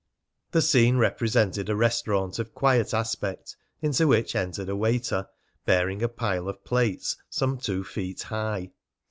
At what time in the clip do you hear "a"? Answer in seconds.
1.69-1.75, 4.69-4.75, 6.01-6.09